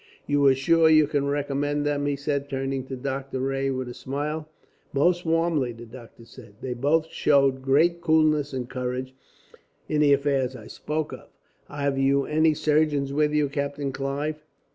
"You 0.25 0.43
are 0.47 0.55
sure 0.55 0.89
you 0.89 1.05
can 1.05 1.27
recommend 1.27 1.85
them?" 1.85 2.07
he 2.07 2.15
said, 2.15 2.49
turning 2.49 2.85
to 2.87 2.95
Doctor 2.95 3.39
Rae 3.39 3.69
with 3.69 3.87
a 3.87 3.93
smile. 3.93 4.49
"Most 4.93 5.27
warmly," 5.27 5.73
the 5.73 5.85
doctor 5.85 6.25
said. 6.25 6.55
"They 6.59 6.73
both 6.73 7.05
showed 7.11 7.61
great 7.61 8.01
coolness 8.01 8.51
and 8.51 8.67
courage, 8.67 9.13
in 9.87 10.01
the 10.01 10.11
affairs 10.13 10.55
I 10.55 10.65
spoke 10.65 11.13
of. 11.13 11.27
Have 11.69 11.99
you 11.99 12.25
any 12.25 12.55
surgeons 12.55 13.13
with 13.13 13.31
you, 13.31 13.47
Captain 13.47 13.91
Clive? 13.91 14.43